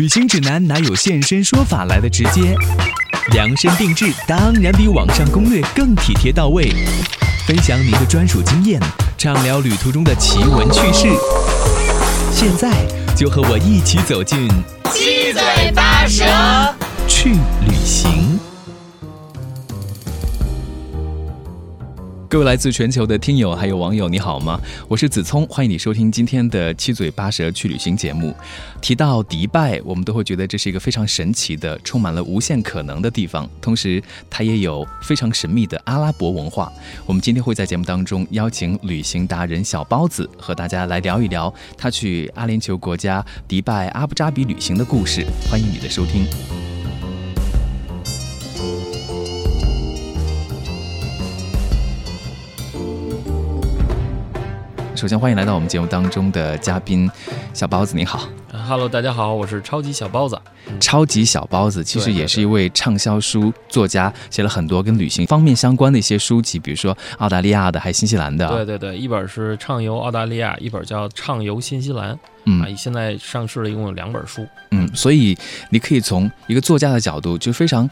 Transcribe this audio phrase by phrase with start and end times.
[0.00, 2.54] 旅行指南哪有现身说法来的直接？
[3.32, 6.72] 量身定制当然比网上攻略更体贴到位。
[7.46, 8.80] 分享您的专属经验，
[9.18, 11.06] 畅聊旅途中的奇闻趣事。
[12.32, 12.70] 现在
[13.14, 14.48] 就和我一起走进
[14.94, 16.24] 七嘴八舌
[17.06, 17.32] 去
[17.68, 18.40] 旅行。
[22.30, 24.56] 各位来自全球的听友还有网友，你好吗？
[24.86, 28.32] 我是子聪，欢迎你收听今天的七嘴八舌去旅行节目。
[28.80, 36.72] 提到迪拜，我们都会觉得这是一个非常神奇的、充满了无限可能的地方，同时它也有非常神秘的阿拉伯文化。
[37.04, 45.26] 我们今天会在节目当中邀请旅行达人小包子和大家来聊一聊他去阿联酋国家迪拜阿布扎比旅行的故事。
[45.50, 46.24] 欢迎你的收听。
[55.00, 57.10] 首先欢迎来到我们节目当中的嘉宾
[57.54, 58.28] 小包子，你好。
[58.68, 60.38] Hello，大家好，我是超级小包子。
[60.78, 68.46] 超级小包子其实也是一位畅销书作家，写了很多跟旅行方面相关的一些书籍，比如说澳大利亚的，还有新西兰的。
[68.48, 72.10] 对对对，一本是畅游澳大利亚，一本叫畅游新西兰。
[72.10, 74.46] 啊，嗯现在上市了，一共有两本书。
[74.72, 75.34] 嗯，所以
[75.70, 77.88] 你可以从一个作家的角度，就非常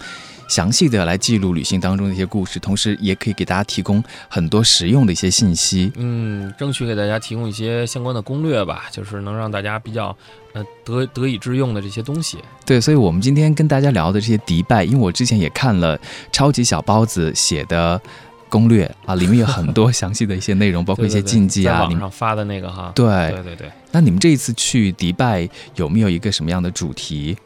[0.49, 5.93] 详细的来记录旅行当中的一些故事，同时也可以给大家提供很多实用的一些信息。
[5.97, 10.17] 嗯，争取给大家提供一些相关的攻略吧，就是能让大家比较
[10.55, 12.39] 呃得得以致用的这些东西。
[12.65, 15.99] 对，所以我们今天跟大家聊的这些迪拜，因为我之前也看了
[16.33, 18.01] 超级小包子写的
[18.49, 21.83] 攻略啊，里面有很多详细的一些内容，包括一些禁忌啊。
[21.83, 22.91] 在 你们网上发的那个哈。
[22.95, 23.71] 对对对对。
[23.93, 27.37] 那你们这一次去迪拜有没有一个什么样的主题？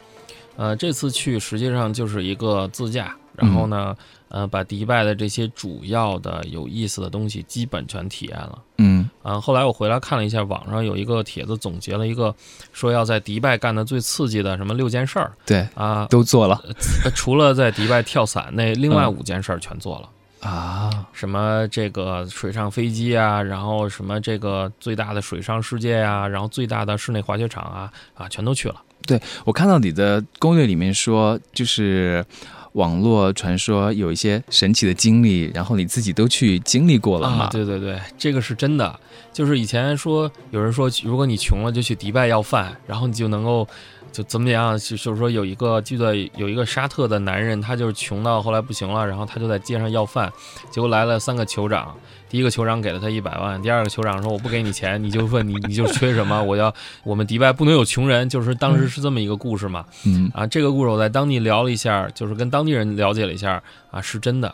[0.57, 3.97] 呃，这次去实际上就是一个自驾，然后呢，
[4.29, 8.59] 呃，把迪拜的这些主要的有意思的东西基本全体验了。
[8.79, 12.35] 嗯嗯，后来我回来看了一下，网上有一个帖子总结了一个，
[12.73, 16.61] 说要在迪拜干的最刺激的什么六件事儿对，啊，都做了
[17.05, 20.49] 呃除了在迪拜跳伞，那另外嗯五件事儿全做了。
[20.49, 21.07] 啊。
[21.13, 28.77] 什么这个水上飞机啊，然后什么这个最大的水上世界啊、然后最大的室内滑雪场啊啊，全都去了。
[29.07, 32.25] 对我看到你的攻略里面说，就是
[32.73, 37.45] 网络传说有一些神奇的经历，然后你自己都去经历过了嘛？
[37.45, 38.99] 啊，对对对，这个是真的。
[39.33, 43.67] 就是以前说有人说，如果你穷了就去迪拜要饭，然后你就能够
[44.13, 44.79] 就怎么样？
[44.79, 50.31] 就是说有一个记得有一个沙特的男人，他就是穷到后来不行了，然后他就在街上要饭，
[50.71, 51.97] 结果来了三个酋长，
[52.33, 56.43] 第一个酋长给了他一百万，第二个酋长说我不给你钱，你就问你你就缺什么？
[56.43, 59.85] 我要我们迪拜不能有穷人，就是当时是这么一个故事嘛。
[60.07, 64.51] 嗯啊，这个故事我在当地聊了一下，就是跟当地人了解了一下啊，是真的，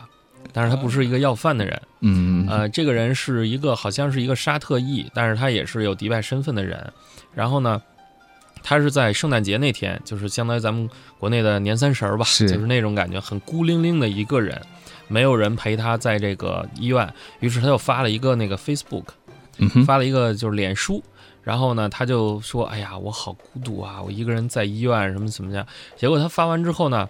[0.51, 1.81] 但是他不是一个要饭的人。
[2.01, 6.91] 嗯呃，这个人是一个好像是一个沙特裔，但是他也是有迪拜身份的人。
[7.33, 7.81] 然后呢，
[8.61, 14.61] 他是在圣诞节那天，就是相当于咱们国内的年三十儿吧，就是那种感觉，很孤零零的一个人，
[15.09, 17.13] 没有人陪他在这个医院。
[17.41, 19.03] 于是他就发了一个那个 Facebook，
[19.57, 21.03] 嗯，发了一个就是脸书。
[21.41, 25.65] 然后呢，他就说：“哎呀，我好孤独啊，我一个人在医院，什么怎么样。”
[25.97, 27.09] 结果他发完之后呢，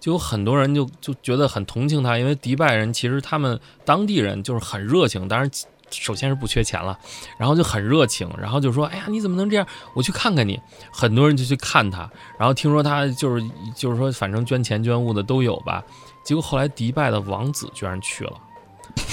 [0.00, 5.48] 就有很多人就就觉得很同情他，因为迪拜人其实他们当地人就是很热情，当然
[5.90, 6.98] 首先是不缺钱了，
[7.38, 9.64] 然后就很热情，然后就说：“哎呀，你怎么能这样？
[9.94, 10.58] 我去看看你。”
[10.90, 13.44] 很多人就去看他，然后听说他就是
[13.76, 15.84] 就是说，反正捐钱捐物的都有吧。
[16.26, 18.32] 结果后来迪拜的王子居然去了。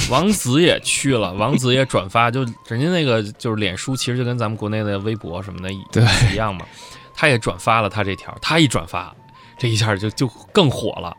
[0.10, 6.66] 王子也去了，王子也转发，就人家那个就是脸书，其实就跟咱们国内的微博什么的一对一样嘛。
[7.14, 9.16] 他也转发了他这条，他一转发，
[9.58, 11.16] 这一下就就更火了。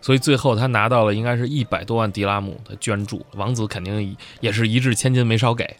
[0.00, 5.76] 所以最后他拿到了应该是一百多万迪拉姆的捐助，王子肯定也是一掷千金没少给。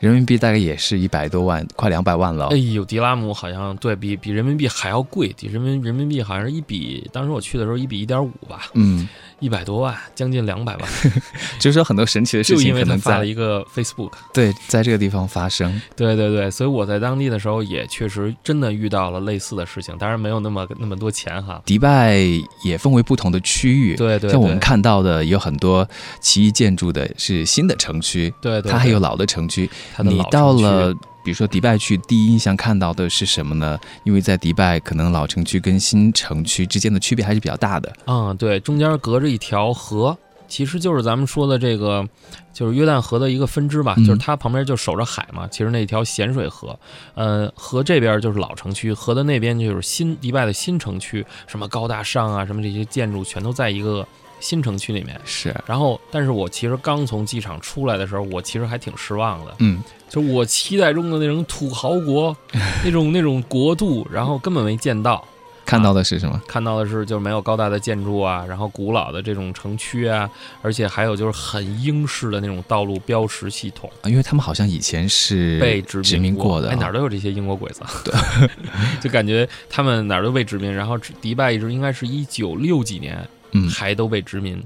[0.00, 2.56] 人民币大概也是一百多万，快两百万了哎。
[2.56, 9.08] 呦，迪拉姆好像对比比人民币还要贵，比人民人民币好像是一比，当时我去的时候一比一点五吧，嗯，
[9.40, 10.90] 一百多万，将近两百万，
[11.60, 14.12] 就是说很多神奇的事就因为他情可能在发了一个 Facebook。
[14.32, 15.80] 对在这个地方发生。
[15.94, 21.62] 对对对，所以我在当地的时候也确实真的遇到了类似的事情，当然没有那么那么多钱哈。
[21.64, 22.18] 迪拜
[22.64, 25.88] 也分为不同的区域，对对，像我们，看到的有很多
[26.20, 29.70] 奇异建筑的是新的城区，对对，它还有老的城区。
[29.98, 30.94] 你到了，
[31.24, 33.78] 比如说迪拜去，第一印象看到的是什么呢？
[34.04, 37.92] 因为在迪拜，可能老城区跟新城区之间的区别还是比较大的。
[38.06, 40.16] 嗯，对，中间隔着一条河，
[40.46, 42.08] 其实就是咱们说的这个，
[42.52, 45.46] 就是约旦河的一个分支吧，嗯就是它旁边就守着海嘛。
[45.48, 46.78] 其实那条咸水河，
[47.14, 54.06] 呃，河这边就是老城区，河的那边就是新迪拜的新城区，什么高大上啊，什么这些建筑全都在一个
[54.40, 55.20] 新城区里面。
[55.24, 59.54] 是，然后，但是我其实刚从机场出来的时候，我其实还挺失望的。
[59.58, 62.36] 嗯，就我期待中的那种土豪国，
[62.84, 65.24] 那种那种国度，然后根本没见到。
[65.64, 66.40] 看到的是什么？
[66.48, 70.26] 看到的是就是没有高大的建筑啊，然后古老的这种城区啊，
[70.62, 73.90] 而且还有就是很英式的那种道路标识系统。
[74.04, 77.82] 因为他们好像以前是被殖民过的，哎，哪儿都有这些英国鬼子。
[78.02, 78.14] 对，
[78.98, 80.72] 就感觉他们哪儿都被殖民。
[80.72, 84.62] 然后迪拜一直应该是一九六几年，嗯，还都被殖民。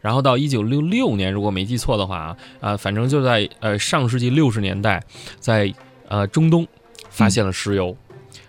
[0.00, 5.02] 然后到一九六六年，如果没记错的话啊，啊，反正就在呃上世纪六十年代，
[5.38, 5.72] 在
[6.08, 6.66] 呃中东
[7.10, 7.96] 发现了石油。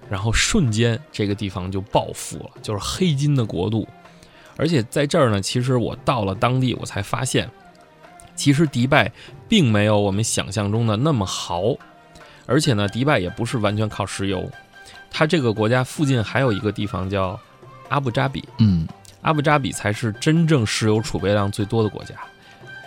[0.09, 3.87] 然后瞬间这个地方就暴富了，就是黑金的国度。
[4.57, 7.49] 而且在这儿呢，其实我到了当地，我才发现，
[8.35, 9.11] 其实迪拜
[9.47, 11.75] 并没有我们想象中的那么豪。
[12.45, 14.47] 而且呢，迪拜也不是完全靠石油，
[15.09, 17.39] 它这个国家附近还有一个地方叫
[17.87, 18.43] 阿布扎比。
[18.59, 18.85] 嗯，
[19.23, 22.13] 阿布扎比才是真正石油储备量最多的国家，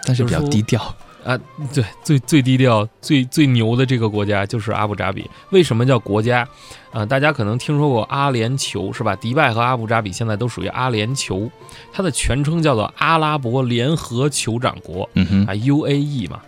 [0.04, 0.94] 但是比较低调。
[1.24, 1.36] 啊，
[1.74, 5.28] 对，最最低调、最最牛的这个国家就是阿布扎比。
[5.50, 6.48] 为什么叫国家？
[6.92, 9.16] 啊，大家可能听说过阿联酋是吧？
[9.16, 11.50] 迪拜和阿布扎比现在都属于阿联酋，
[11.92, 16.40] 它的全称叫做阿拉伯联合酋长国，嗯，啊，UAE 嘛。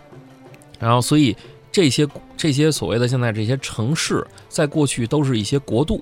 [0.79, 1.35] 然后，所以
[1.73, 2.07] 这些
[2.37, 6.01] 这些所谓的现在这些城市，在过去都是一些国度。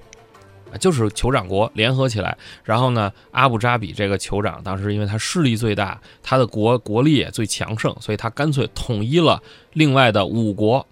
[0.78, 9.42] 就是酋长国联合起来，然后呢，阿布扎比这个酋长当时因为他势力最大，他的国国力也最强盛，所以他干脆统一了
[9.74, 10.86] 另外的五国，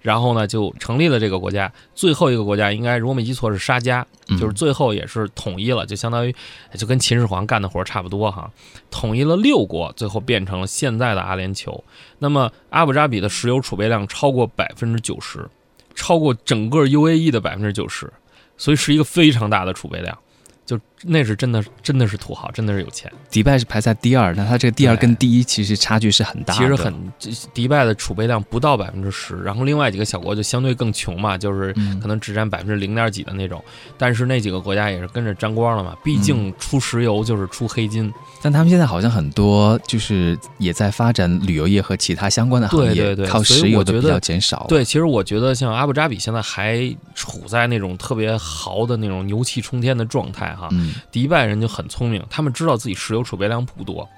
[0.00, 1.72] 然后呢就成立了这个国家。
[1.94, 4.04] 最后一个国家应该如果没记错是沙迦，
[4.38, 6.34] 就是最后也是统一了，就相当于
[6.76, 8.50] 就跟秦始皇干的活差不多哈，
[8.90, 11.82] 统一了六国，最后变成了现在的阿联酋。
[12.18, 15.48] 那么阿布扎比的石油储备量超过百分之九十，
[15.94, 18.12] 超过整个 UAE 的百分之九十。
[18.56, 20.16] 所以是一个非常大的储备量。
[20.64, 23.10] 就那是真的，真的是土豪，真的是有钱。
[23.30, 26.54] 迪拜是排在第二，那它这个第二跟第一其实差距是很大。
[26.54, 26.94] 其实很，
[27.52, 33.62] 迪拜的储备量不到百分之十，然后另外几个小国就相对更穷嘛，就是可能只占百分之零点几的那种。
[33.98, 38.12] 但是那几个国家也是跟着沾光了嘛，毕竟出石油就是出黑金。
[38.40, 44.66] 但他们现在好像很多就是也在发展旅游业和其他相关的行业，靠石油的比较减少。
[44.68, 50.52] 对，其实我觉得像阿布扎比现在还处在那种特别豪的那种牛气冲天的状态。
[50.52, 50.68] 哈，
[51.10, 54.08] 迪拜人就很聪明，他们知道自己石油储备量不多。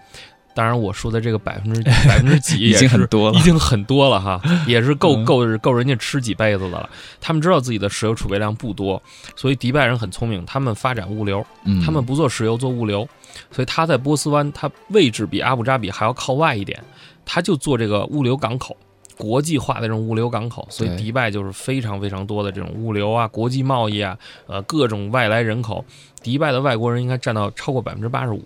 [0.57, 6.89] 当然，我说的这个百分之 百分之几已经很多了，已经很多了哈， 也是够够够人家吃几辈子的了。
[7.21, 9.03] 他们知道自己的石油储备量不多，
[9.35, 11.45] 所以迪拜人很聪明，他们发展物流，
[11.85, 13.09] 他们不做石油做物流，
[13.51, 16.81] 所以他在波斯湾，它位置比阿布扎比还要靠外一点，
[17.25, 18.77] 他就做这个物流港口。
[19.17, 25.85] 国际化的这种物流港口，所以迪拜就是非常非常多的这种物流啊、国际贸易啊，呃，各种外来人口，
[26.23, 28.43] 迪拜的外国人应该占到超过百分之八十五。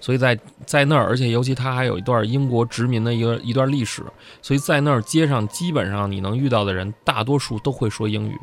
[0.00, 4.02] 所以在在那儿，而且尤其它还有一段英国殖民的一个一段历史，
[4.42, 8.38] 所以在那儿街上基本上你能遇到的人，大多数都会说英语，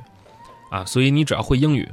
[0.71, 1.87] 啊，所以你只要会英语，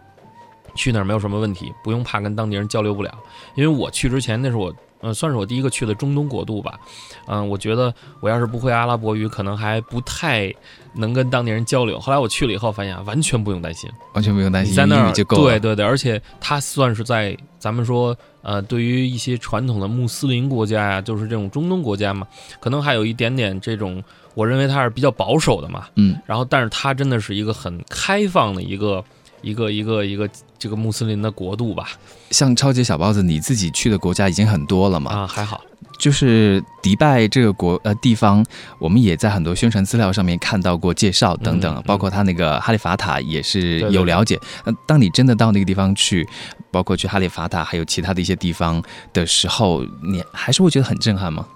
[0.75, 3.15] 去那儿没有什么问题，不用怕跟当地人交流不了。
[3.55, 4.75] 因为我去之前，那是我。
[5.01, 6.79] 嗯，算是我第一个去的中东国度吧。
[7.27, 10.53] 嗯，我觉得我要是不会阿拉伯语，可能还不太
[10.95, 11.99] 能跟当地人交流。
[12.01, 15.43] 后来我去了以后，发现完全不用担心，完全不用担心，在那儿就够了。
[15.43, 22.27] 对对对，而且它算是在咱们说，呃，对于一些传统的穆斯林国家呀，就是这种中东国家嘛，
[22.59, 24.03] 可能还有一点点这种，
[24.35, 25.87] 我认为它是比较保守的嘛。
[25.97, 29.05] 嗯，然后但是它真的是一个很开放的一个。
[29.41, 31.89] 一个一个一个这个穆斯林的国度吧，
[32.31, 35.13] 像超级小包子，你自己去的国家已经很多了嘛？
[35.13, 35.61] 啊，还好，
[35.99, 38.45] 就是迪拜这个国呃地方，
[38.79, 44.39] 我们也在很多宣传资料上面看到过介绍等等，包括他那个哈利法塔也是有了解。
[44.65, 46.29] 那当你真的到那个地方去，
[46.71, 48.83] 包括去哈利法塔还有其他的一些地方
[49.13, 51.47] 的时候，你还是会觉得很震撼吗？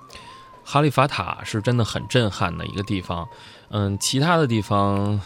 [0.65, 3.27] 哈利法塔是真的很震撼的一个地方，
[3.71, 5.21] 嗯，其他的地方。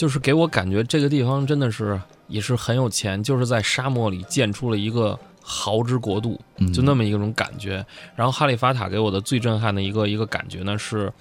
[0.00, 6.40] 就是给我感觉这个地方真的是也是很有钱，就是在沙漠里建出了一个豪之国度，
[6.72, 7.84] 就那么一种感觉。
[8.16, 11.12] 然后哈利法塔给我的最震撼的一个一个感觉呢是，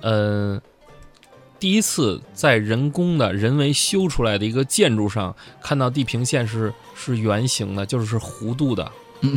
[0.00, 0.60] 嗯，
[1.60, 8.90] 第一次在人工的人为修出来的一个建筑上看到地平线是是圆形的，就是是弧度的。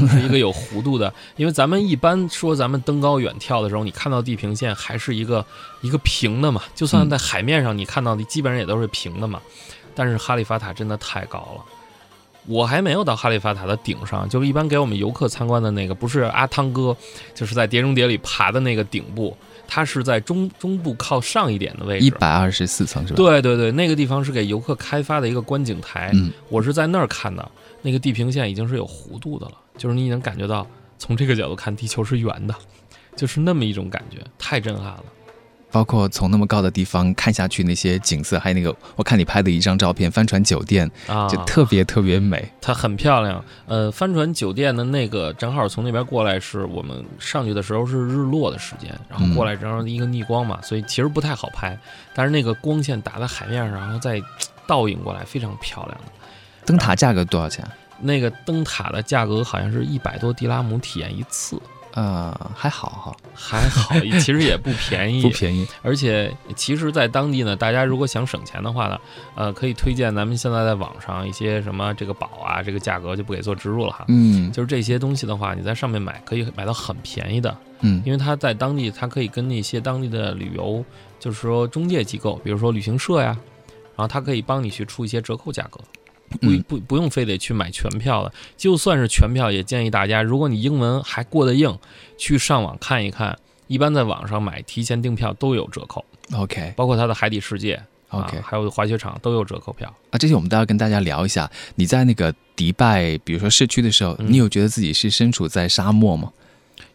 [0.07, 5.45] 是一个有弧度的，因为咱们一般说咱们登高远眺的时候，你看到地平线还是一个
[5.81, 9.41] 一个平的嘛，就算在海面上你看到的基本上也都是平的嘛。
[9.95, 11.65] 但是哈利法塔真的太高了，
[12.45, 16.95] 我还没有到哈利法塔的顶上，就是一般给我们游客参观的那个，不是阿汤哥，
[17.35, 19.35] 就是在碟中谍里爬的那个顶部，
[19.67, 23.17] 它是在中中部靠上一点的位置，一百二十四层是吧？
[23.17, 26.13] 对对对，那个地方是给游客开发的一个观景台，
[26.47, 27.45] 我是在那儿看的。
[27.81, 30.67] 那个地平线已经是有弧度的了，就是你能感觉到
[30.99, 32.53] 从这个角度看，地球是圆的，
[33.15, 35.03] 就是那么一种感觉，太震撼了。
[35.71, 42.51] 包括从那么高的地方看下去那些景色，还有那个我看你拍的一张照片，帆船酒店啊，就特别特别美。
[42.59, 43.45] 它很漂亮。
[43.67, 51.79] 呃，帆船酒店的那个正好从那边过来，是我们上去的时候是日落的时间，然后过来正好一个逆光嘛，所以其实不太好拍。
[52.15, 54.19] 但是那个光线打在海面上，然后再
[54.65, 56.11] 倒影过来，非常漂亮的。
[56.65, 57.63] 灯塔价格多少钱？
[58.01, 61.59] 那个灯塔的价格好像是一百多迪拉姆体验一次。
[61.95, 65.67] 呃，还好哈，还好，其实也不便宜， 不便宜。
[65.81, 68.99] 而且，其实，在当地呢，大家如果想省钱的话呢，
[69.33, 74.05] 呃，可以推荐咱们现在在网上一些什么这个宝啊，这个价格就不给做植入了哈。
[74.07, 77.57] 嗯，就是这些东西的话，你在上面买可以买到很便宜的。
[77.79, 80.85] 嗯，因为它在当地，它可以跟那些当地的旅游，
[81.19, 83.35] 就是说中介机构，比如说旅行社呀，
[83.95, 85.79] 然后它可以帮你去出一些折扣价格。
[86.29, 91.77] 不不不用非得去买全票了，就算是全票，也建议大家，如果你英文还过得硬，
[92.17, 93.37] 去上网看一看。
[93.67, 96.03] 一般在网上买，提前订票都有折扣。
[96.33, 99.87] OK，包括它的海底世界，OK，还有滑雪场都有折扣票。
[100.09, 101.47] 啊，这些我们都要跟大家聊一下。
[101.75, 106.31] 你在那个迪拜，比如说市区的时候，你有觉得自己是身处在沙漠吗？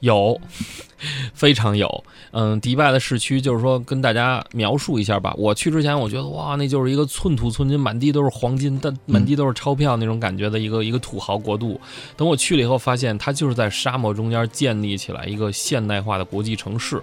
[0.05, 0.39] 有，
[1.35, 2.05] 非常有。
[2.31, 5.35] 嗯，迪拜的市区就是说，跟大家描述一下吧。
[5.39, 11.81] 我去之前，我觉得哇，那就是一个寸土寸金、满地都是黄金、但满地都是钞票那种感觉的一个一个土豪国度。
[12.17, 17.01] 等我去了以后，发现它就是在沙漠中间建立起来一个现代化的国际城市。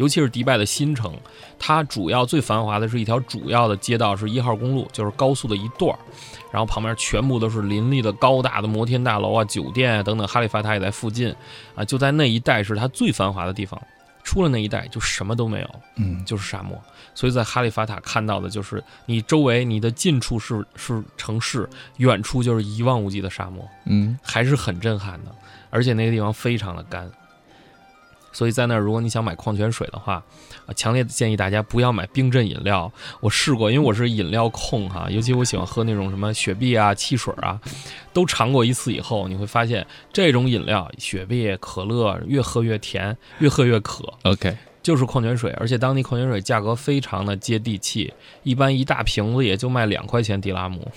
[0.00, 1.14] 尤其是迪拜的新城，
[1.58, 5.98] 它主要最繁华的是一条主要的街道，是一号公路，就是高速的一段儿。
[6.50, 10.26] 然后旁边全部都是林立的高大的摩天大楼啊、酒店啊等等。
[10.26, 11.34] 哈利法塔也在附近，
[11.74, 13.78] 啊，就在那一带是它最繁华的地方。
[14.24, 16.80] 出了那一带就什么都没有，嗯，就是沙漠。
[17.14, 25.34] 所以在哈利法塔看到的就是你周围你的近处是是城市，远处就是一望无际的沙漠，嗯，还是很震撼的。
[25.68, 27.10] 而且那个地方非常的干。
[28.32, 30.22] 所以在那儿，如果你想买矿泉水的话，
[30.66, 32.90] 啊，强烈建议大家不要买冰镇饮料。
[33.20, 37.60] 我试过，因为我是饮料控哈，尤其我喜欢喝那种什么雪碧啊、汽水啊，
[38.12, 44.12] 都尝过一次以后，你会发现这种饮料，雪碧、可乐越喝越甜，越喝越渴。
[44.22, 50.90] OK，就是矿泉水，而且当地矿泉水价格非常的接地气，一般一大瓶子也就卖两块钱迪拉姆，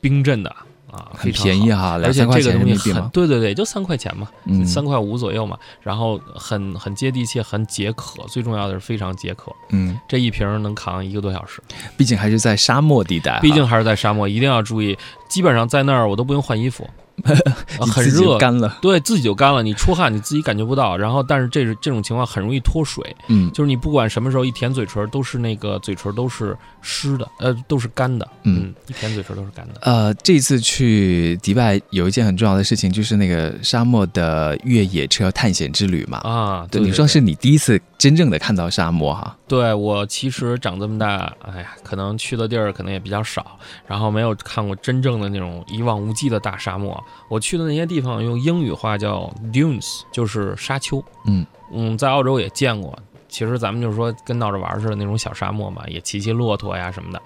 [0.00, 0.54] 冰镇的。
[0.90, 11.62] 啊，很便宜哈，而且这个东西很对对对，就三块钱嘛，嗯，三块五左右嘛，然后很很接地气，很解渴，最重要的是非常解渴，嗯，这一瓶能扛一个多小时，
[11.96, 14.96] 毕竟还是在沙漠地带，毕竟还是在沙漠，一定要注意，
[15.28, 16.88] 基本上在那儿我都不用换衣服。
[17.92, 19.62] 很热，干了，对自己就干了。
[19.62, 20.96] 你出汗，你自己感觉不到。
[20.96, 23.04] 然后，但是这是这种情况很容易脱水。
[23.28, 28.26] 嗯，就是你不管什么时候一舔嘴唇，都是那个嘴唇都是湿的，呃，都是干的。
[28.44, 29.80] 嗯，一舔嘴唇都是干的。
[29.82, 36.18] 呃，这次去迪拜有一件很重要的事情，就是那个沙漠的越野车探险之旅嘛。
[36.18, 39.36] 啊，对，你说是你第一次真正的看到沙漠哈？
[39.48, 47.02] 对我其实长这么大，哎呀，可能去的地儿可能也比较少，然后没有看过真正的那种一望无际的大沙漠。
[47.28, 51.04] 我去的那些地方用英语话叫 dunes，就是沙丘。
[51.26, 52.96] 嗯嗯，在澳洲也见过。
[53.28, 57.20] 其实咱们就是说跟闹着玩似的那种小沙漠嘛，也骑骑骆驼呀什么的。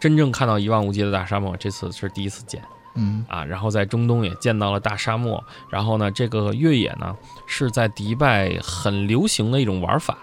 [0.00, 2.60] 真正看到一望无际的大沙漠，这次是第一次见。
[2.94, 5.42] 嗯啊，然后在中东也见到了大沙漠。
[5.68, 7.16] 然后呢，这个越野呢
[7.46, 10.18] 是在迪拜很流行的一种玩法。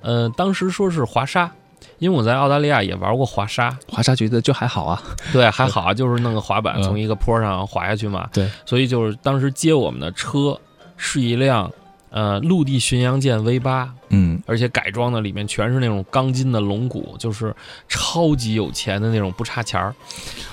[0.00, 1.50] 呃，当时说是滑沙。
[1.98, 8.28] 因为我在澳大利亚也玩过滑沙，滑沙觉得就还好啊， 对，还好啊，就是弄个滑板从一个坡上滑下去嘛。
[8.32, 10.58] 对，所以就是当时接我们的车
[10.96, 11.70] 是一辆
[12.10, 17.54] 呃陆地巡洋舰 V 八，嗯，而且改装的里面全是那种钢筋的龙骨，就是
[17.88, 19.94] 超级有钱的那种不差钱儿。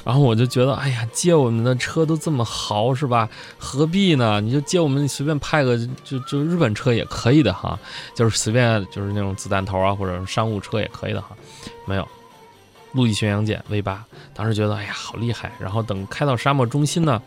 [0.04, 3.30] 然后我就觉得，哎呀，借我们的车都这么豪是吧？
[3.58, 4.40] 何必呢？
[4.42, 7.80] 你就借我们随便派个就就日本车也可以的哈，
[8.14, 11.30] 就是随便就是那种子弹头啊，或者商务车也可以的哈。
[11.88, 12.08] 没有，
[12.96, 15.52] 陆地巡洋舰 V 八，当时觉得哎呀好厉害。
[15.60, 17.22] 然后等开到沙漠中心呢，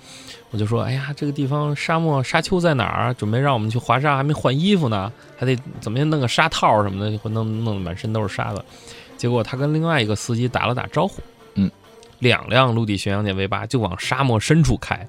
[0.51, 3.15] 我就说，哎呀，这个地方沙漠沙丘在哪儿？
[3.15, 8.65] 准备让我们去滑沙，还没换衣服呢，还得怎么样弄个沙套什么的，会弄弄得满身都是沙子。
[9.17, 11.21] 结果他跟另外一个司机打了打招呼，
[11.55, 11.71] 嗯。
[12.21, 15.07] 两辆陆地巡洋舰 V 八就往沙漠深处开，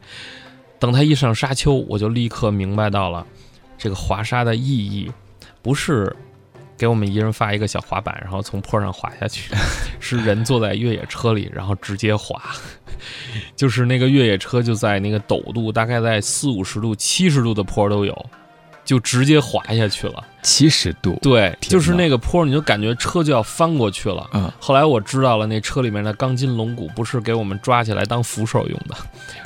[0.77, 3.25] 等他一上沙丘，我就立刻明白到了
[3.79, 5.11] 这个滑沙的意义，
[5.63, 6.15] 不是
[6.79, 9.53] 给我们一人发一个小滑板，然后从坡上滑下去，
[9.99, 12.41] 是人坐在越野车里，然后直接滑，
[13.55, 18.29] 就是那个越野车就在那个陡度，大概在四五十度、七十度的坡都有，
[18.89, 20.25] 就直接滑下去了。
[20.41, 24.27] 七十度，对，就是那个坡，你就感觉车就要翻过去了。
[24.33, 28.95] 嗯，后来我知道了，那车里面的钢筋龙骨不是给我们抓起来当扶手用的，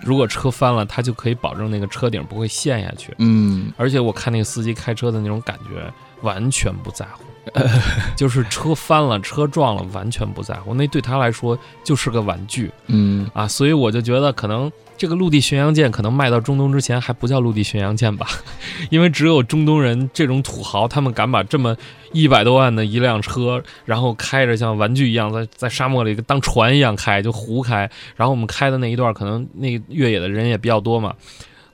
[0.01, 3.13] 如果车翻了，它就可以保证那个车顶不会陷下去。
[3.17, 7.25] 嗯，而且我看那个司机开车的那种感觉，完全不在乎，
[8.15, 10.73] 就是车翻了、车撞了，完全不在乎。
[10.73, 18.27] 那对他来说就是个玩具嗯，啊，所以我就觉得可能这个陆地巡洋舰可能卖到中东之前还不叫陆地巡洋舰吧，
[18.89, 21.75] 因为只有中东人这种土豪，他们敢把这么
[22.13, 27.89] 一百多万的一辆车，然后开着像玩具一样在在沙漠里当船一样开，就胡开。
[28.15, 31.13] 然后我们开的那一段，可能那越野的人也比较多嘛，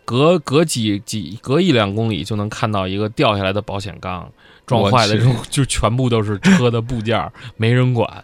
[0.05, 4.31] 隔隔几几隔一两公里就能看到一个掉下来的保险杠，
[4.69, 8.23] 撞坏了之后，就全部都是车的部件儿，没人管。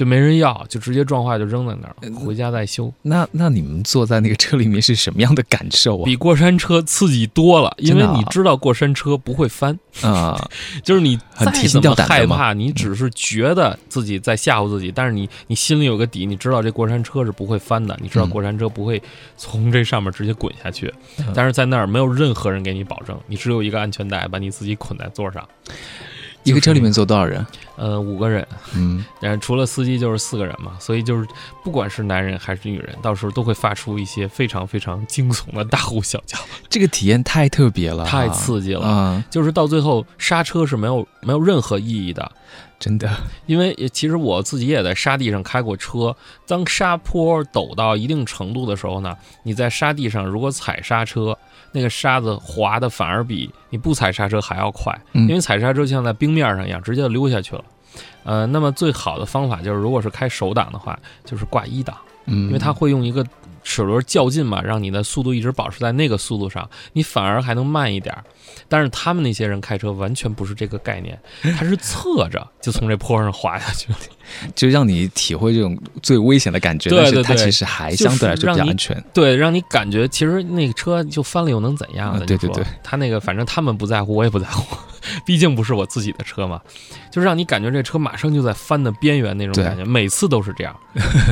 [0.00, 2.90] 就没人要，就直接撞坏就扔在那儿，回家再修。
[3.02, 6.04] 那那你们坐在那个车里面是什么样的感受啊？
[6.06, 10.42] 比过山车刺激多了，因为你知道过山车不会翻，啊，
[10.82, 19.02] 就是你再怎么害怕，你只是觉得自己在吓唬自己，但是你你心里有个底，你知道这过山车是不会翻的，你知道嗯过山车不会
[19.36, 25.46] 从这上面直接滚下去，嗯但是在那儿没有任何人给你保证，你只有一个安全带把你自己捆在座上。
[26.42, 27.46] 一个车里面坐多少人？
[27.80, 31.26] 呃，五个人，嗯， 然后除了司机就是四个人嘛，所以就是
[31.64, 38.86] 不管是男人还是女人，到时候都会发出一些非常非常惊悚的大呼小叫，这个体验太特别了，太刺激了。
[38.86, 39.24] 啊！
[39.30, 42.30] 就是到最后刹车是没有没有任何意义的，
[42.78, 43.10] 真的，
[43.46, 46.14] 因为其实我自己也在沙地上开过车。
[46.46, 51.38] 当沙坡陡到一定程度的时候呢，你在沙地上如果踩刹车，
[51.72, 57.64] 那个沙子滑的反而比你不踩刹车还要快，嗯因为踩刹车就像在冰面上一样，直接就溜下去了。
[58.22, 61.96] 呃，那么最好的方法就是，如果是开手挡的话，就是挂一档，
[62.26, 63.24] 嗯，因为它会用一个
[63.64, 68.22] 齿轮较劲嘛，让你的速度一直保持在那个速度上，你反而还能慢一点儿。
[68.68, 73.98] 但是他们那些人开车完全不是这个概念，他是侧着就从这坡上滑下去了。
[74.54, 79.02] 就让你体会这种最危险的感觉，对但是它其实还相对来说比较安全。
[79.12, 84.76] 对，让你感觉其实那个车就翻了又能怎样对对对他那个反正他们不在乎，我也不在乎，
[85.24, 86.60] 毕竟不是我自己的车嘛，
[87.10, 90.74] 就是让你感觉这车马上就在翻的边缘那种感觉，每次都是这样。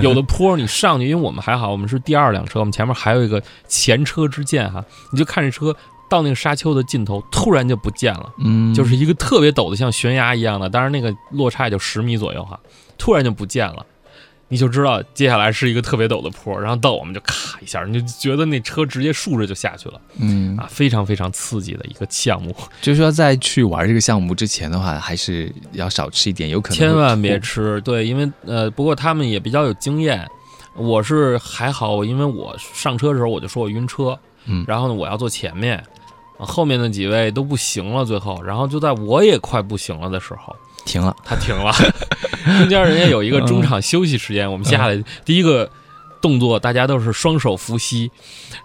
[0.02, 5.74] 有的坡你上去，因为我们还好，我们是第二辆车，我们前面还有一个前车之鉴哈，你就看这车。
[6.08, 12.58] 到那个沙丘的尽头，突然就不见了，嗯，就是一个特别陡的，像悬崖一样的，当然那个落差也就十米左右哈，
[12.96, 13.84] 突然就不见了，
[14.48, 30.26] 你就知道接下来是一个特别陡的坡，然后到我们就咔一下，你就觉得那车直接竖着就下去了嗯，啊，非常非常刺激的一个项目， 就是说在去玩这个项目之前的话，还是要少吃一点，有可能千万别吃，对，因为呃，不过他们也比较有经验，
[30.74, 34.64] 我是还好，因为我上车的时候我就说我晕车，嗯。
[34.66, 35.84] 然后呢我要坐前面。
[36.46, 41.14] 后面的几位都不行了，最后，然后就在我也快不行了的时候，停了。
[41.24, 41.72] 他停了，
[42.58, 45.70] 中间人家有一个中场休息时间，我们下来第一个
[46.20, 48.10] 动作，大家都是双手扶膝，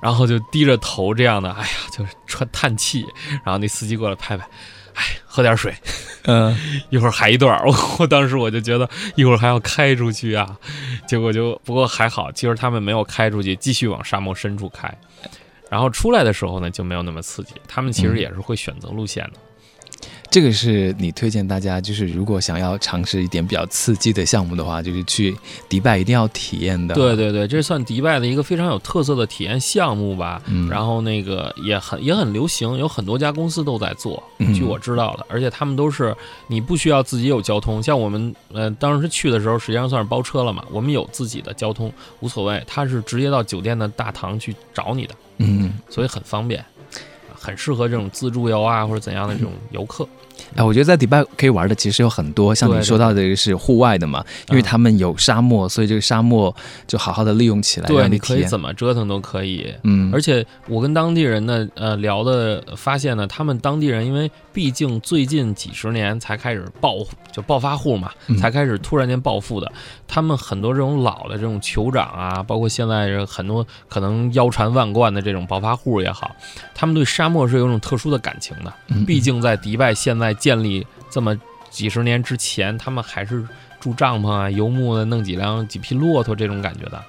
[0.02, 3.06] 然后就低着头这样的，哎呀，就是喘叹气，
[3.44, 4.48] 然后那司机过来拍拍，
[4.94, 5.74] 哎，喝点水，
[6.24, 6.56] 嗯，
[6.90, 10.56] 一会儿还一段儿，我我当时我就觉得一会儿还要开出去啊，
[11.08, 14.96] 结果就不过还好，其实他们没有开出去，继续往沙漠深处开。
[15.74, 17.56] 然后出来的时候呢，就没有那么刺激。
[17.68, 19.40] 他们其实嗯也是会选择路线的。
[20.34, 25.38] 这个是你推荐大家，就是如果想要尝试一点比较刺激的项目的话，就是去
[25.70, 26.96] 迪拜一定要体验的。
[26.96, 30.42] 对，对对，这算迪拜的一个非常有特色的体验项目吧。
[30.48, 34.24] 嗯，然后那个也很也很流行，有很多家公司都在做。
[34.40, 36.16] 嗯据我知道的，而且他们都是
[36.48, 46.66] 你不需要自己有交通，像我们呃当时去的时候，实际上算是包车了嘛，我们有自己的交通，无所谓，他是直接到酒店的大堂去找你的，嗯，所以很方便，
[47.36, 50.10] 很适合这种自助游啊或者怎样的这种游客。
[50.56, 56.56] 哎，我觉得在迪拜可以玩的其实有很多，像你说到的这个是户外的嘛，因为嗯他们有沙漠，所以这个沙漠
[56.88, 58.08] 就好好的利用起来，对。
[58.10, 59.74] 你可以怎么折腾都可以。
[59.84, 66.98] 嗯，而且我跟当地人呢，呃，聊的发现呢，他们当地人因为毕竟最近几十年才开始暴，
[67.32, 69.72] 就暴发户嘛，嗯才开始突然间暴富的。
[70.08, 76.36] 他们很多这种老的这种酋长啊，包括现在这很多可能腰缠万贯的这种暴发户也好，
[76.76, 78.72] 他们对沙漠是有一种特殊的感情的。
[78.90, 83.48] 嗯毕竟在迪拜现在建立这么几十年之前，他们还是
[83.80, 87.02] 住帐篷啊、游牧的，弄几辆几匹骆驼这种感觉的。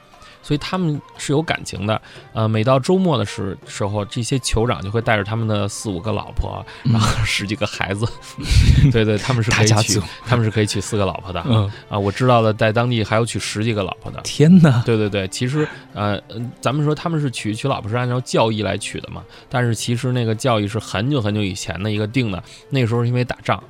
[0.45, 2.01] 所以他们是有感情的。
[2.33, 8.07] 呃，每到周末的时时候，这些酋长就会带着他们的四五个老婆，然后十几个孩子，
[8.93, 11.43] 对对，他们是可以娶，他们是可以娶四个老婆的。
[11.49, 14.21] 嗯啊，我知道的，在当地还有娶十几个老婆的。
[14.23, 14.83] 天哪！
[14.85, 16.21] 对对对，其实呃，
[16.61, 23.63] 咱们说他们是娶娶老婆是按照教义来娶的嘛，但是其实那个教义是很久很久以前的一个定的，那个时候是因为打仗。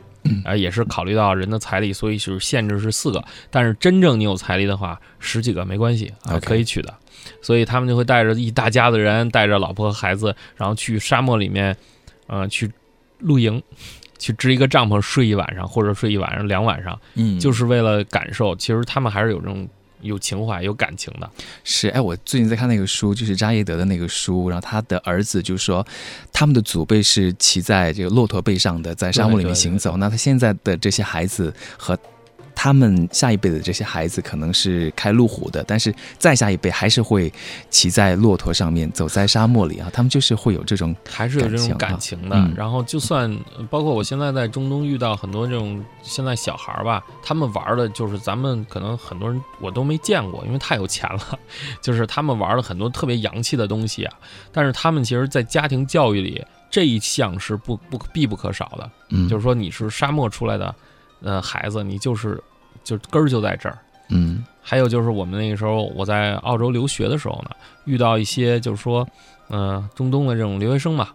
[0.45, 3.23] 啊，也是考虑到人的财力，所以就是限制是四个。
[3.51, 6.93] 但是真正你有财力的话，十几个没关系啊，可以娶的。
[7.41, 11.77] 所以他们就会带着一大家子人，带着老婆和孩子，然后去沙漠里面，
[12.27, 12.71] 呃，去
[13.19, 13.63] 露营，
[14.19, 18.55] 去支一个帐篷睡一晚上，或者睡一晚上、两晚上，嗯，就是为了感受。
[18.57, 19.69] 其实他们还是有这种。
[20.05, 21.29] 有情怀、有感情的，
[21.65, 25.85] 是哎，我最近在看那个书，就是扎耶德的那个书，然后他的儿子就说，
[26.33, 29.97] 他们的祖辈是骑在这个骆驼背上的，在沙漠里面行走。
[29.97, 31.99] 那他现在的这些孩子和。
[32.65, 37.31] 他们下一辈的这些孩子可能是开路虎的，但是再下一辈还是会
[37.69, 39.91] 骑在骆驼上面走在沙漠里啊。
[39.93, 42.51] 他们就是会有这种，还是有这种感情的。
[42.57, 43.31] 然后就算
[43.69, 51.39] 包括我现在在中东遇到很多这种现在小孩儿吧，他们玩的就是咱们可能很多人我都没见过，因为太有钱了。
[51.83, 54.15] 就是他们玩了很多特别洋气的东西啊，
[54.51, 58.91] 但是他们其实，在家庭教育里这一项是不不必不可少的。
[59.11, 60.75] 嗯，就是说你是沙漠出来的。
[61.23, 62.39] 呃，孩子，你就是
[62.85, 63.79] 就根儿就在这儿，
[64.11, 64.45] 嗯。
[64.67, 67.51] 还有就是我们那个时候我在澳洲留学的时候呢，
[67.85, 69.07] 遇到一些就是说，
[69.51, 71.09] 嗯，中东的这种留学生嘛，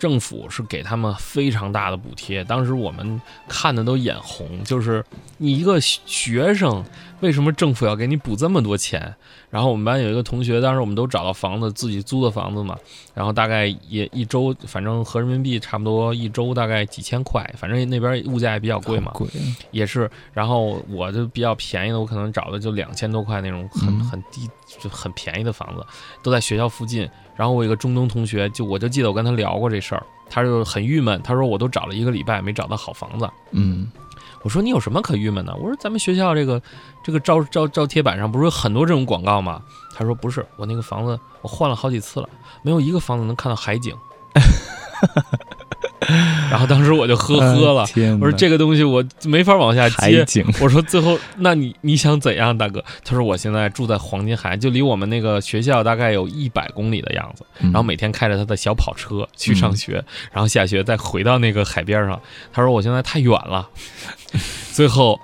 [0.00, 5.04] 政府是给他们非常大的补贴，当时我们看的都眼红，就是
[5.36, 6.82] 你一个学生。
[7.20, 9.14] 为什么政府要给你补这么多钱？
[9.50, 12.74] 然后我们班有一个同学，当时我们都找到房子，自己租的房子嘛。
[13.12, 19.12] 然后大概也一周，反正合人民币差不多一周大概几千块，反正那边物价也比较贵嘛。
[19.12, 19.28] 贵。
[19.70, 24.48] 也是，然后我就比较便宜的，我可能找的就两千多块那种很很低
[24.80, 25.84] 就很便宜的房子，
[26.22, 27.06] 都在学校附近。
[27.40, 33.26] 然后我一个中东同学，就我就记得我跟他聊过这事儿，他就很郁闷，他说我都找了一个礼拜没找到好房子。
[33.52, 33.90] 嗯。
[34.42, 35.54] 我说你有什么可郁闷的？
[35.56, 36.60] 我说咱们学校这个
[37.02, 39.62] 这个招招招贴板上不是有很多这种广告吗？
[39.94, 42.28] 他说不是，我那个房子我换了好几次了，
[42.60, 43.96] 没有一个房子能看到海景。
[46.50, 47.86] 然后当时我就呵呵了，
[48.20, 50.44] 我说这个东西我没法往下接。
[50.60, 52.84] 我说最后那你你想怎样，大哥？
[53.04, 57.44] 他说我现在住在黄金海岸，就离我们那个学校大概有一百公里的样子。
[57.60, 62.20] 然后每天开着他的小跑车去上学，然后下学再回到那个海边上。
[62.52, 63.68] 他说我现在太远了。
[64.72, 65.18] 最后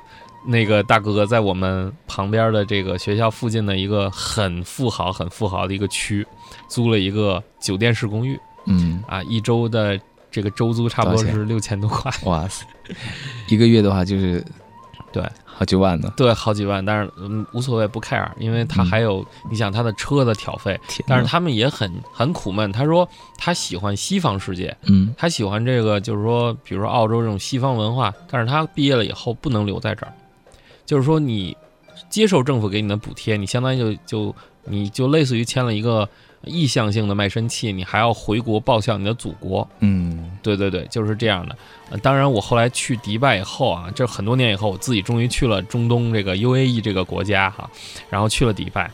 [0.47, 6.27] 那个大哥哥在我们旁边的这个学校附近的一个很富豪、很富豪的一个区，
[6.69, 8.39] 租了一个酒店式公寓。
[8.67, 9.99] 嗯啊，一周的。
[10.37, 12.67] 这个周租差不多是六千多块，哇塞！
[13.49, 14.45] 一个月的话就是，
[15.11, 16.13] 对，好几万呢。
[16.15, 22.71] 对，好几万，但是嗯无所谓，不 care，因为他还有你想他的车的挑费，但是他们也很很苦闷。
[22.71, 30.13] 他说他喜欢西方世界，嗯，他喜欢这个，就是说，比如说澳洲这种西方文化，但是他毕业了以后不能留在这儿，
[30.85, 31.57] 就是说你
[32.11, 36.07] 接受政府给你的补贴，你相当于就就你就类似于签了一个。
[36.45, 39.69] 意向性的卖身契，你还要回国报效你的祖国。
[39.81, 41.99] 嗯，对对对，就是这样的。
[41.99, 47.69] 当然，我后来去迪拜以后啊，这很多年以后，我自己终于去了中东这个 UAE 这个国家哈，
[48.11, 48.91] 然后去了迪拜。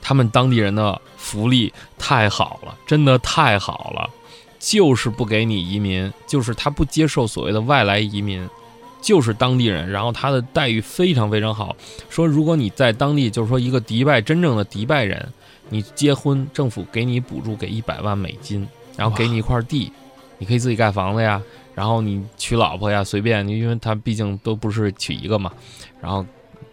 [0.00, 4.10] 他们当地人的福利太好了，真的太好了，
[4.58, 8.48] 就是不给你移民，就是他不接受所谓的外来移民，
[9.00, 11.76] 就是当地人，然后他的待遇非常非常好。
[12.10, 15.32] 说如果你在当地，就是说一个迪拜真正的迪拜人。
[15.72, 19.90] 你结婚，政府给你补助，给一百万美金，然后给你一块地，
[20.36, 21.40] 你可以自己盖房子呀。
[21.74, 25.50] 然后你娶老婆呀，随便你，因为他毕竟都不是娶一个嘛。
[25.98, 26.24] 然后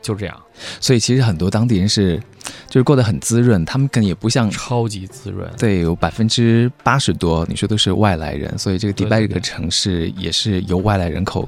[0.01, 0.37] 就这样，
[0.81, 2.21] 所以其实很多当地人是，
[2.67, 3.63] 就是过得很滋润。
[3.63, 8.57] 他们可能也不像超级滋润，对，有百分之八十多，你说都是外来人。
[8.57, 11.47] 所以这个迪拜这个城市也是由外来人口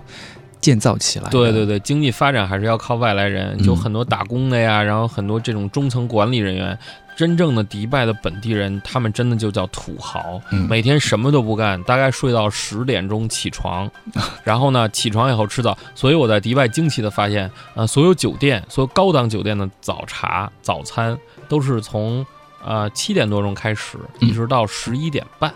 [0.61, 1.29] 建造起来。
[1.29, 6.77] 对对对，经济发展还是要靠外来人，就很多打工的呀，然后很多这种中层管理人员。
[7.17, 13.87] 真正的迪拜的本地人，他们真的就叫土豪，每天什么都不干，大概睡到十点钟起床，
[14.43, 15.77] 然后呢，起床以后吃早。
[15.93, 21.15] 所以我在迪拜惊奇的发现，呃，所有酒店，所有高档酒店的早茶、早餐
[21.47, 22.25] 都是从
[22.65, 25.53] 呃七点多钟开始，一直到十一点半，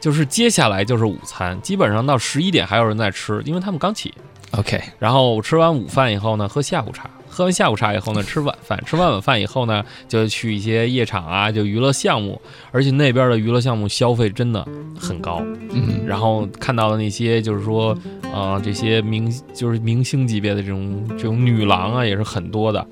[0.00, 4.12] 就是接下来就是午餐，基本上到十一点还有人在吃，因为他们刚起。
[4.52, 7.08] OK，然后吃完午饭以后呢，喝下午茶。
[7.28, 8.82] 喝完下午茶以后呢，吃晚饭。
[8.84, 12.40] 吃完晚饭以后呢，就去一些夜场啊，就娱乐项目。
[12.72, 14.66] 而且那边的娱乐项目消费真的
[14.98, 15.40] 很高。
[15.70, 16.04] 嗯。
[16.04, 17.96] 然后看到的那些，就是说，
[18.34, 22.84] 呃，这些明就是明星级别的这种这种女郎啊，也是很多的。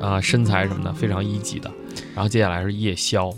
[0.00, 1.70] 啊、身材什么的非常一级的。
[2.14, 3.30] 然后接下来是夜宵，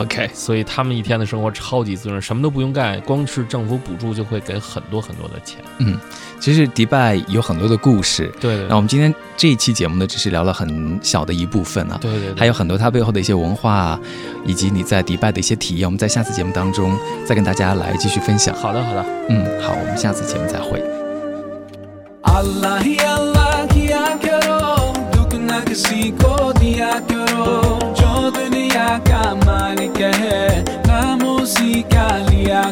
[0.00, 5.58] OK，所以他们一天的生活超级滋润，什么都不用干，光是政府补助就会给很多很多的钱。
[5.78, 5.98] 嗯，
[6.40, 8.32] 其实迪拜有很多的故事。
[8.40, 11.98] 对,对,那我们今天这一期节目呢，只是聊了很小的一部分啊。
[12.00, 12.34] 对,对。
[12.34, 13.98] 还有很多它背后的一些文化，
[14.44, 18.54] 以及你在迪拜的一些体验，我们在下次节目当中再跟大家来继续分享。
[18.54, 19.04] 好的好的。
[19.28, 20.82] 嗯，好，我们下次节目再会。
[22.22, 23.42] Allah, Allah,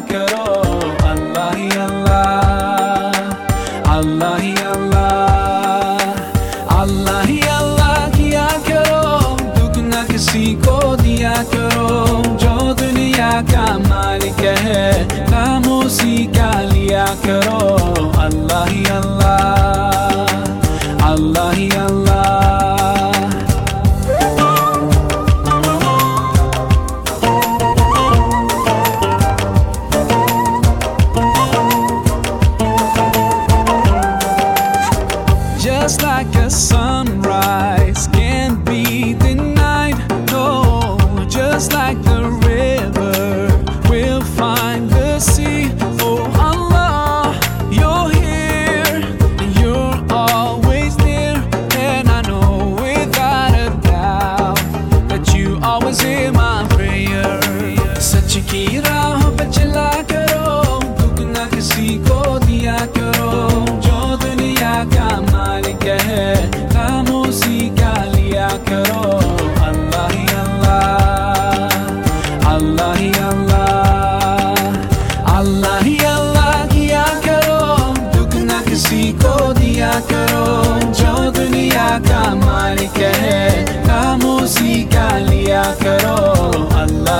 [0.08, 0.44] करो
[1.06, 3.16] अल्लाह ही अल्लाह
[3.94, 6.22] अल्लाह ही अल्लाह
[6.76, 9.02] अल्लाह ही अल्लाह किया करो
[9.58, 11.90] दुख न किसी को दिया करो
[12.44, 14.88] जो दुनिया का मालिक है
[15.34, 17.60] नाम उसी का लिया करो
[18.26, 19.46] अल्लाह ही अल्लाह
[21.12, 21.99] अल्लाह ही अल्लाह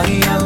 [0.04, 0.41] somebody.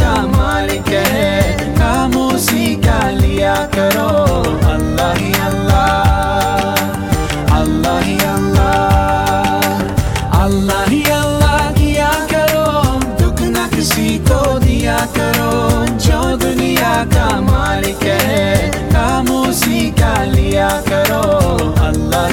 [0.00, 1.32] का मालिक है
[2.34, 4.08] उसी का लिया करो?
[4.70, 5.98] अल्लाह ही अल्लाह
[7.58, 8.72] अल्लाह ही अल्लाह
[10.40, 12.66] अल्लाह ही अल्लाह किया करो।
[13.20, 15.52] दुख न किसी को दिया करो।
[16.06, 18.46] जो दुनिया का मालिक है
[18.92, 21.22] काम उसी का लिया करो?
[21.88, 22.26] अल्लाह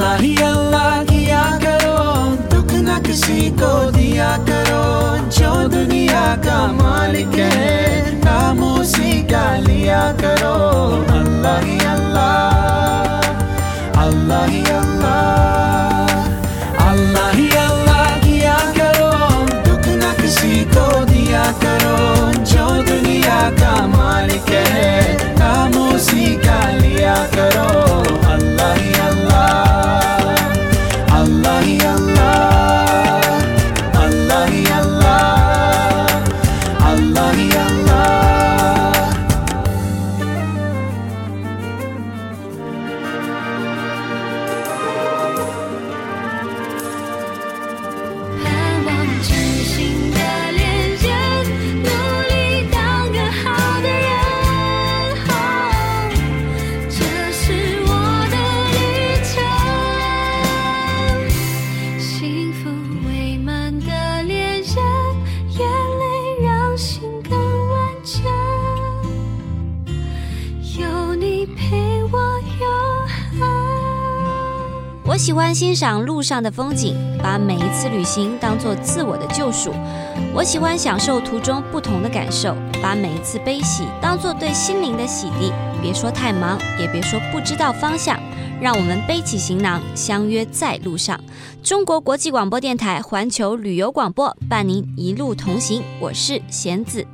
[0.00, 1.96] अल्लाह ही अल्लाह किया करो
[2.52, 4.84] दुख न किसी को दिया करो
[5.38, 10.54] जो दुनिया का मालिक है काम उसी का लिया करो
[11.18, 12.32] अल्लाह ही अल्लाह
[14.06, 15.18] अल्लाह ही अल्लाह
[16.88, 18.58] अल्लाह ही अल्लाह किया
[19.68, 21.98] दुख न किसी को दिया करो
[22.52, 25.39] जो दुनिया का मालिक है।
[75.80, 79.72] 赏路上的风景，把每一次旅行当做自我的救赎。
[80.34, 85.50] 我喜欢享受途中不同的感受，把每一次悲喜当做对心灵的洗涤。
[85.80, 88.20] 别说太忙，也别说不知道方向，
[88.60, 91.18] 让我们背起行囊，相约在路上。
[91.62, 97.06] 中国国际广播电台环球旅游广播伴您一路同行，我是贤子。